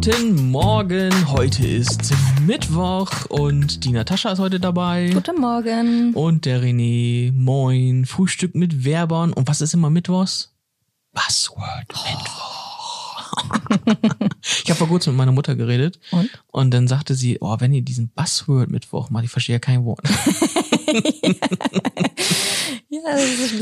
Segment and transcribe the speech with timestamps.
[0.00, 2.14] Guten Morgen, heute ist
[2.46, 5.10] Mittwoch und die Natascha ist heute dabei.
[5.12, 6.14] Guten Morgen.
[6.14, 9.32] Und der René, moin, Frühstück mit Werbern.
[9.32, 10.54] Und was ist immer Mittwochs?
[11.12, 13.18] Buzzword Mittwoch.
[14.62, 16.30] ich habe vor kurzem mit meiner Mutter geredet Und?
[16.46, 19.84] und dann sagte sie, oh, wenn ihr diesen Buzzword Mittwoch macht, ich verstehe ja kein
[19.84, 20.06] Wort.
[22.90, 23.00] Ja,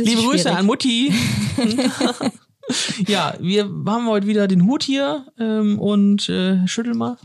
[0.02, 0.46] Liebe Grüße schwierig.
[0.56, 1.12] an Mutti.
[3.06, 7.16] ja, wir haben heute wieder den Hut hier ähm, und äh, schüttel mal.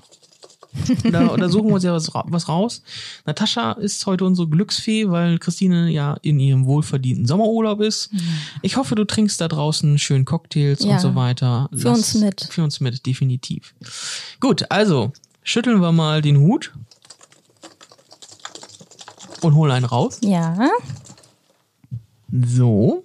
[1.03, 2.81] Da, da suchen wir uns ja was, was raus.
[3.25, 8.09] Natascha ist heute unsere Glücksfee, weil Christine ja in ihrem wohlverdienten Sommerurlaub ist.
[8.61, 11.69] Ich hoffe, du trinkst da draußen schön Cocktails Ja, und so weiter.
[11.75, 12.47] für uns mit.
[12.49, 13.73] Für uns mit, definitiv.
[14.39, 15.11] Gut, also
[15.43, 16.71] schütteln wir mal den Hut
[19.41, 20.19] und holen einen raus.
[20.23, 20.69] Ja,
[22.31, 23.03] So.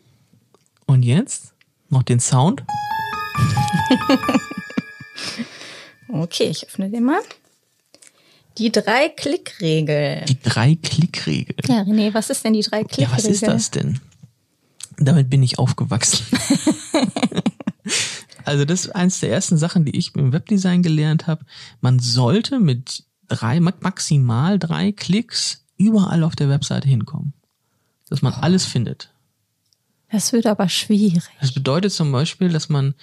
[0.87, 1.53] Und jetzt
[1.89, 2.63] noch den Sound.
[6.09, 7.21] okay, ich öffne den mal.
[8.59, 10.25] Die Drei-Klick-Regel.
[10.29, 11.57] Die Drei-Klick-Regel.
[11.69, 13.11] Ja, René, was ist denn die Drei-Klick-Regel?
[13.11, 14.01] Ja, was ist das denn?
[14.99, 16.25] Damit bin ich aufgewachsen.
[18.45, 21.45] also das ist eins der ersten Sachen, die ich im Webdesign gelernt habe.
[21.83, 27.35] Man sollte mit drei, ma- maximal drei Klicks überall auf der Webseite hinkommen.
[28.09, 29.11] Dass man alles findet.
[30.11, 31.23] Das wird aber schwierig.
[31.41, 32.95] Das bedeutet zum Beispiel, dass man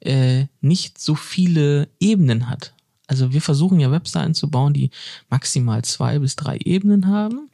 [0.00, 2.74] äh, nicht so viele Ebenen hat.
[3.06, 4.90] Also wir versuchen ja Webseiten zu bauen, die
[5.30, 7.50] maximal zwei bis drei Ebenen haben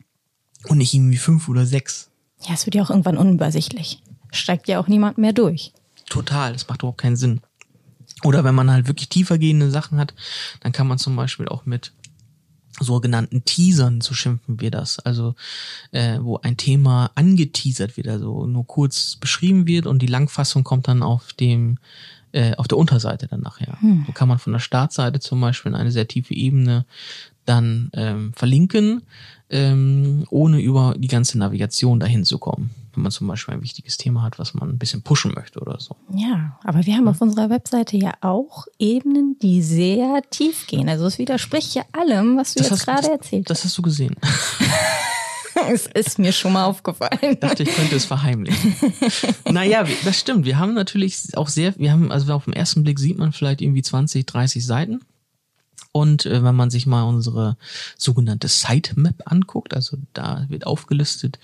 [0.68, 2.10] und nicht irgendwie fünf oder sechs.
[2.42, 4.02] Ja, es wird ja auch irgendwann unübersichtlich.
[4.32, 5.72] Steigt ja auch niemand mehr durch.
[6.10, 7.40] Total, das macht überhaupt keinen Sinn.
[8.22, 10.14] Oder wenn man halt wirklich tiefergehende Sachen hat,
[10.60, 11.92] dann kann man zum Beispiel auch mit
[12.80, 15.34] sogenannten Teasern, so schimpfen wir das, also
[15.92, 20.88] äh, wo ein Thema angeteasert wird, also nur kurz beschrieben wird und die Langfassung kommt
[20.88, 21.78] dann auf dem
[22.32, 23.78] äh, auf der Unterseite dann nachher.
[24.06, 26.84] So kann man von der Startseite zum Beispiel in eine sehr tiefe Ebene
[27.46, 29.02] dann ähm, verlinken,
[29.48, 32.70] ähm, ohne über die ganze Navigation dahin zu kommen.
[32.96, 35.78] Wenn man zum Beispiel ein wichtiges Thema hat, was man ein bisschen pushen möchte oder
[35.78, 35.94] so.
[36.14, 40.88] Ja, aber wir haben auf unserer Webseite ja auch Ebenen, die sehr tief gehen.
[40.88, 44.16] Also es widerspricht ja allem, was du jetzt hast- gerade erzählt Das hast du gesehen.
[44.22, 44.56] hast.
[45.70, 47.38] Es ist mir schon mal aufgefallen.
[47.40, 48.74] dachte, ich könnte es verheimlichen.
[49.50, 50.44] naja, das stimmt.
[50.44, 53.62] Wir haben natürlich auch sehr, wir haben, also auf den ersten Blick sieht man vielleicht
[53.62, 55.00] irgendwie 20, 30 Seiten.
[55.96, 57.56] Und äh, wenn man sich mal unsere
[57.96, 61.38] sogenannte Sitemap anguckt, also da wird aufgelistet,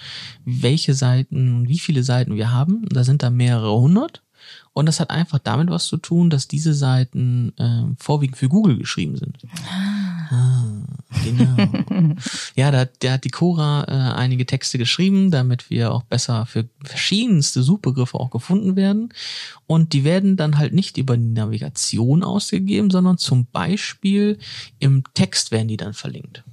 [0.45, 2.87] welche Seiten, wie viele Seiten wir haben.
[2.91, 4.23] Da sind da mehrere hundert.
[4.75, 8.77] Und das hat einfach damit was zu tun, dass diese Seiten äh, vorwiegend für Google
[8.77, 9.39] geschrieben sind.
[10.31, 10.62] Ah,
[11.25, 11.57] genau.
[12.57, 16.47] ja, da, hat- da hat die Cora äh, einige Texte geschrieben, damit wir auch besser
[16.47, 19.13] für verschiedenste Suchbegriffe auch gefunden werden.
[19.67, 24.39] Und die werden dann halt nicht über die Navigation ausgegeben, sondern zum Beispiel
[24.79, 26.45] im Text werden die dann verlinkt.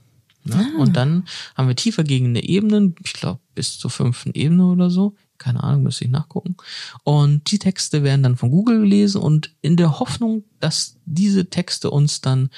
[0.46, 0.68] Ne?
[0.80, 1.26] Und dann
[1.56, 5.16] haben wir tiefergehende Ebenen, ich glaube bis zur fünften Ebene oder so.
[5.40, 6.56] Keine Ahnung, müsste ich nachgucken.
[7.04, 11.90] Und die Texte werden dann von Google gelesen und in der Hoffnung, dass diese Texte
[11.90, 12.50] uns dann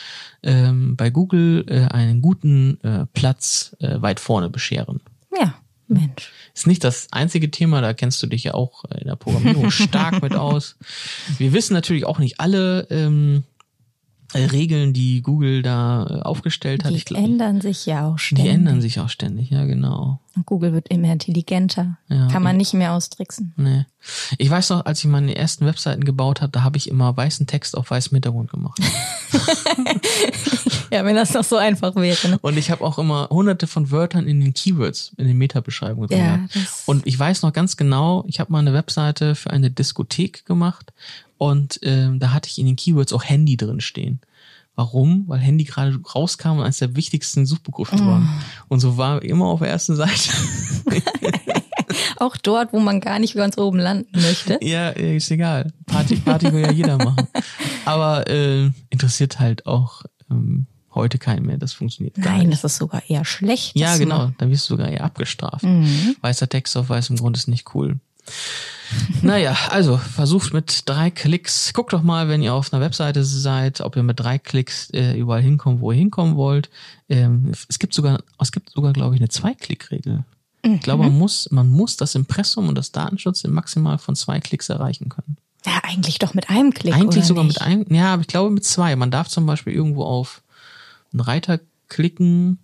[0.43, 4.99] ähm, bei Google äh, einen guten äh, Platz äh, weit vorne bescheren.
[5.39, 5.53] Ja,
[5.87, 6.31] Mensch.
[6.53, 10.21] Ist nicht das einzige Thema, da kennst du dich ja auch in der Programmierung stark
[10.21, 10.77] mit aus.
[11.37, 13.50] Wir wissen natürlich auch nicht alle ähm, äh,
[14.33, 16.91] Regeln, die Google da äh, aufgestellt hat.
[16.93, 18.53] Die glaub, ändern sich ja auch die ständig.
[18.53, 20.19] ändern sich auch ständig, ja genau.
[20.45, 21.97] Google wird immer intelligenter.
[22.07, 23.53] Ja, Kann man nicht mehr austricksen.
[23.57, 23.85] Nee.
[24.37, 27.47] Ich weiß noch, als ich meine ersten Webseiten gebaut habe, da habe ich immer weißen
[27.47, 28.79] Text auf weißem Hintergrund gemacht.
[30.93, 32.27] Ja, wenn das noch so einfach wäre.
[32.31, 32.37] Ne?
[32.41, 36.19] Und ich habe auch immer hunderte von Wörtern in den Keywords, in den Meta-Beschreibungen drin
[36.19, 39.71] Ja, das- Und ich weiß noch ganz genau, ich habe mal eine Webseite für eine
[39.71, 40.91] Diskothek gemacht
[41.41, 44.19] und ähm, da hatte ich in den Keywords auch Handy drin stehen.
[44.75, 45.23] Warum?
[45.27, 48.07] Weil Handy gerade rauskam und eines der wichtigsten Suchbegriffe Mm.
[48.07, 48.21] war.
[48.67, 50.29] Und so war immer auf der ersten Seite.
[52.17, 54.59] Auch dort, wo man gar nicht ganz oben landen möchte.
[54.61, 55.73] ja, ist egal.
[55.87, 57.27] Party, Party will ja jeder machen.
[57.85, 61.57] Aber äh, interessiert halt auch ähm, heute keinen mehr.
[61.57, 62.63] Das funktioniert gar Nein, nicht.
[62.63, 63.75] das ist sogar eher schlecht.
[63.75, 64.17] Ja, genau.
[64.19, 64.35] machen.
[64.37, 65.63] Da wirst du sogar eher abgestraft.
[65.63, 66.15] Mhm.
[66.21, 67.99] Weißer Text auf weißem Grund ist nicht cool.
[69.21, 71.73] Naja, also versucht mit drei Klicks.
[71.73, 75.17] Guckt doch mal, wenn ihr auf einer Webseite seid, ob ihr mit drei Klicks äh,
[75.17, 76.69] überall hinkommt, wo ihr hinkommen wollt.
[77.09, 80.23] Ähm, es gibt sogar, es gibt sogar, glaube ich, eine Zwei-Klick-Regel.
[80.63, 84.39] Ich glaube, man muss, man muss das Impressum und das Datenschutz im maximal von zwei
[84.39, 85.37] Klicks erreichen können.
[85.65, 86.93] Ja, eigentlich doch mit einem Klick.
[86.93, 87.59] Eigentlich sogar nicht?
[87.59, 88.95] mit einem, ja, aber ich glaube mit zwei.
[88.95, 90.43] Man darf zum Beispiel irgendwo auf
[91.13, 92.59] einen Reiter klicken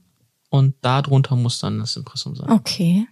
[0.49, 2.49] und darunter muss dann das Impressum sein.
[2.49, 3.07] Okay.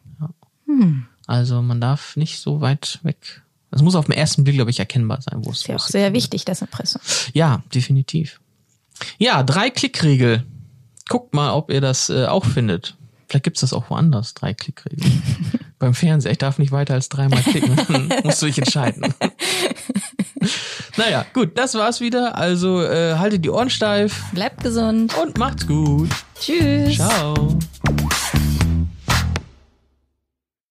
[1.27, 3.42] Also man darf nicht so weit weg.
[3.72, 5.80] Es muss auf den ersten Blick, glaube ich, erkennbar sein, wo es Ist ja wo
[5.80, 6.13] auch sehr ist.
[6.13, 7.01] wichtig, das Impressum.
[7.33, 8.39] Ja, definitiv.
[9.18, 10.44] Ja, Drei-Klick-Regel.
[11.10, 12.95] Guckt mal, ob ihr das äh, auch findet.
[13.27, 15.12] Vielleicht gibt's das auch woanders, Drei-Klick-Regel.
[15.80, 17.75] Beim Fernseher, ich darf nicht weiter als dreimal klicken.
[17.89, 19.13] Dann musst du dich entscheiden.
[20.95, 22.38] naja, gut, das war's wieder.
[22.38, 25.13] Also äh, haltet die Ohren steif Bleibt gesund.
[25.18, 26.10] und macht's gut.
[26.39, 26.95] Tschüss.
[26.95, 27.57] Ciao.